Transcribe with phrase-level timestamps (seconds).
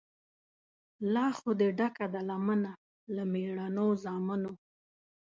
[1.13, 2.61] لا خو دي ډکه ده لمن
[3.15, 4.51] له مېړنو زامنو